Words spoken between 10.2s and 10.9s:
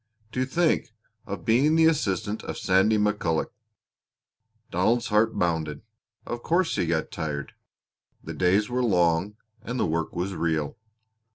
real.